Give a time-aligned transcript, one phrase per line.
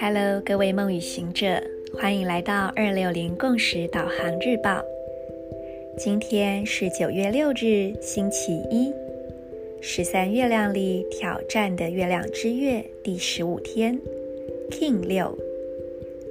[0.00, 4.82] Hello，各位梦与行者，欢迎来到二六零共识导航日报。
[5.96, 8.92] 今天是九月六日，星期一，
[9.80, 14.00] 十三月亮里挑战的月亮之月第十五天
[14.70, 15.38] ，King 六，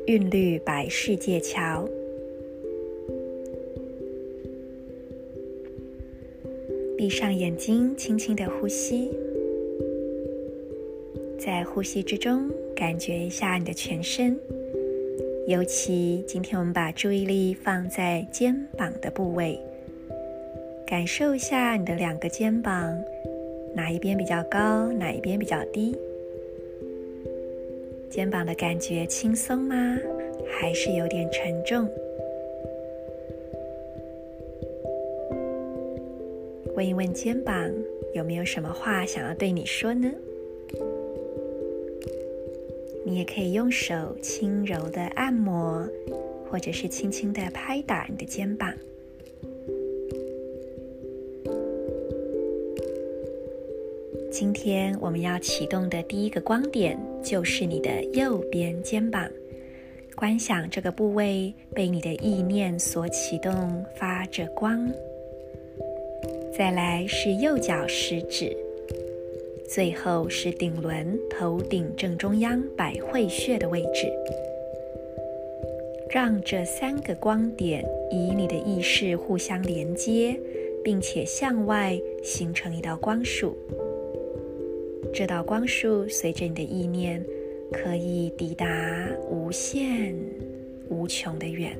[0.08, 1.88] 韵律白世界桥。
[7.04, 9.12] 闭上眼睛，轻轻的呼吸，
[11.38, 14.40] 在呼吸之中，感觉一下你的全身。
[15.46, 19.60] 尤其今天我们把注意力放在肩膀的部位，
[20.88, 22.98] 感受一下你的两个肩膀，
[23.76, 25.94] 哪一边比较高，哪一边比较低？
[28.10, 29.76] 肩膀的感觉轻松吗？
[30.58, 31.86] 还是有点沉重？
[36.76, 37.72] 问一问肩膀，
[38.16, 40.12] 有没有什么话想要对你说呢？
[43.06, 45.88] 你也可以用手轻柔的按摩，
[46.50, 48.74] 或者是轻轻的拍打你的肩膀。
[54.32, 59.30] 今天我们要启动的第一个光点就是你的右边肩膀，
[60.16, 64.92] 观想这个部位被你的意念所启动，发着光。
[66.56, 68.56] 再来是右脚食指，
[69.68, 74.08] 最后是顶轮头顶正中央百会穴的位置。
[76.12, 80.40] 让这三个光点以你的意识互相连接，
[80.84, 83.58] 并且向外形成一道光束。
[85.12, 87.26] 这道光束随着你的意念，
[87.72, 88.68] 可以抵达
[89.28, 90.16] 无限
[90.88, 91.76] 无穷的远。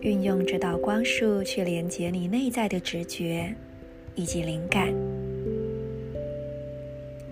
[0.00, 3.54] 运用这道光束去连接你内在的直觉
[4.14, 4.94] 以及灵感，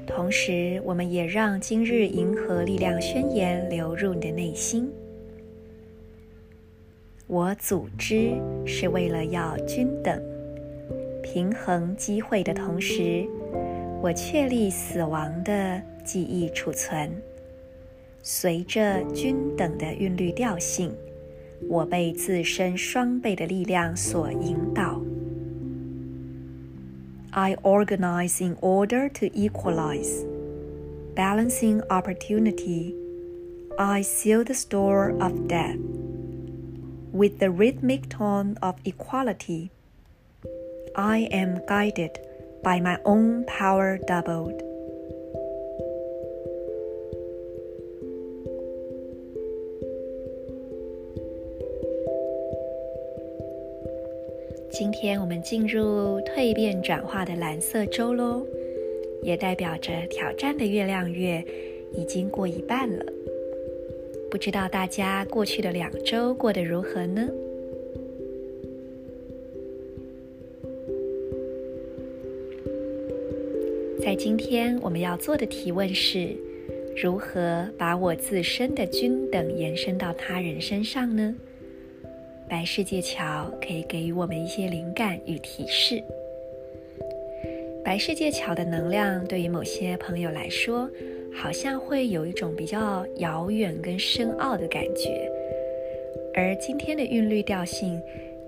[0.07, 4.91] 同时，我们也让今日银河力量宣言流入你的内心。
[7.27, 8.33] 我组织
[8.67, 10.23] 是为了要均等、
[11.23, 13.27] 平衡机会的同时，
[14.03, 17.11] 我确立死亡的记忆储存，
[18.23, 20.93] 随着均等的韵律调性。
[21.70, 25.02] 我被自身双倍的力量所引导。
[27.32, 30.24] I organize in order to equalize,
[31.16, 32.94] balancing opportunity.
[33.78, 35.80] I seal the store of death
[37.12, 39.72] with the rhythmic tone of equality.
[40.96, 42.20] I am guided
[42.64, 44.67] by my own power doubled.
[54.71, 58.47] 今天我们进入蜕变转化的蓝色周喽，
[59.23, 61.43] 也代表着挑战的月亮月
[61.93, 63.05] 已经过一半了。
[64.31, 67.29] 不知道大家过去的两周过得如何呢？
[74.01, 76.29] 在今天我们要做的提问是：
[76.95, 81.35] 如何把我自身的均等延伸到他人身上呢？
[82.49, 86.03] 白世界桥可以给予我们一些灵感与提示。
[87.85, 90.89] 白世界桥的能量对于某些朋友来说，
[91.35, 95.31] 好像会有一种比较遥远跟深奥的感觉。
[96.35, 98.01] 而今天的韵律调性，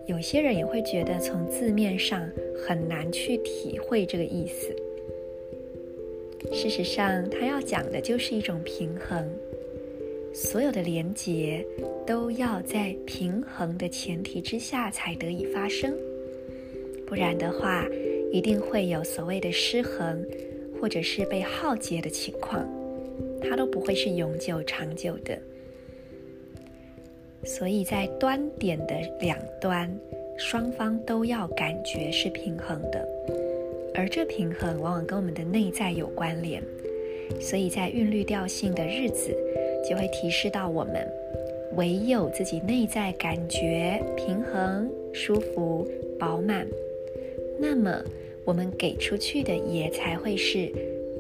[0.07, 2.27] 有些人也会觉得从字面上
[2.67, 4.75] 很难去体会这个意思。
[6.55, 9.29] 事实上，它要讲的就是一种平衡。
[10.33, 11.65] 所有的连结
[12.07, 15.93] 都要在平衡的前提之下才得以发生，
[17.07, 17.85] 不然的话，
[18.33, 20.25] 一定会有所谓的失衡，
[20.81, 22.65] 或者是被耗竭的情况，
[23.43, 25.37] 它都不会是永久长久的。
[27.45, 29.93] 所以在端点的两端，
[30.39, 33.07] 双方都要感觉是平衡的，
[33.95, 36.63] 而这平衡往往跟我们的内在有关联，
[37.41, 39.37] 所以在韵律调性的日子。
[39.89, 41.07] 就会提示到我们，
[41.77, 45.87] 唯有自己内在感觉平衡、舒服、
[46.19, 46.67] 饱满，
[47.59, 48.03] 那么
[48.45, 50.71] 我们给出去的也才会是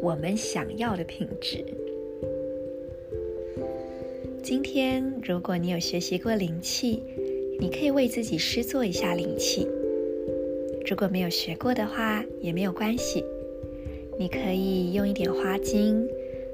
[0.02, 1.64] 我们想要的品质。
[4.42, 7.02] 今天，如果你有学习过灵气，
[7.58, 9.66] 你可以为自己施作一下灵气；
[10.88, 13.24] 如果没有学过的话，也没有关系，
[14.18, 16.08] 你可以用一点花精。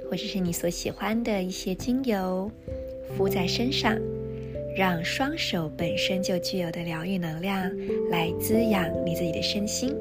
[0.09, 2.51] 或者是你所喜欢的一些精油，
[3.17, 3.99] 敷在身上，
[4.77, 7.71] 让双手本身就具有的疗愈能量
[8.11, 9.95] 来滋养你自己的身心。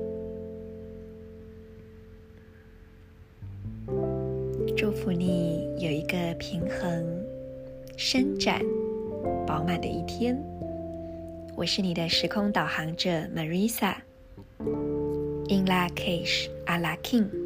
[4.78, 7.26] 祝福你有一个平衡、
[7.98, 8.62] 伸展、
[9.48, 10.38] 饱满的一天。
[11.56, 17.45] 我是你的时空导航者 Marisa，In Lak'ech Ala king。